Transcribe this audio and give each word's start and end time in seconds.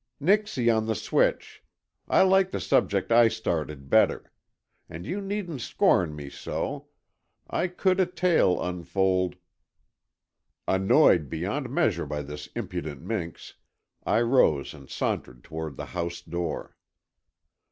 "Nixie 0.19 0.67
on 0.67 0.87
the 0.87 0.95
switch! 0.95 1.63
I 2.07 2.23
like 2.23 2.49
the 2.49 2.59
subject 2.59 3.11
I 3.11 3.27
started 3.27 3.87
better. 3.87 4.31
And 4.89 5.05
you 5.05 5.21
needn't 5.21 5.61
scorn 5.61 6.15
me 6.15 6.27
so. 6.27 6.87
I 7.47 7.67
could 7.67 7.99
a 7.99 8.07
tale 8.07 8.59
unfold...." 8.59 9.35
Annoyed 10.67 11.29
beyond 11.29 11.69
measure 11.69 12.07
by 12.07 12.23
this 12.23 12.47
impudent 12.55 13.03
minx, 13.03 13.53
I 14.03 14.21
rose 14.21 14.73
and 14.73 14.89
sauntered 14.89 15.43
toward 15.43 15.77
the 15.77 15.85
house 15.93 16.21
door. 16.21 16.75